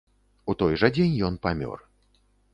У 0.53 0.55
той 0.61 0.73
жа 0.83 0.89
дзень 0.95 1.13
ён 1.29 1.39
памёр. 1.45 1.87